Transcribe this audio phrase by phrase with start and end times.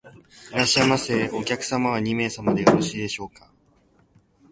[0.51, 1.29] いらっしゃいませ。
[1.29, 3.51] お客様は二名様でよろしいですか？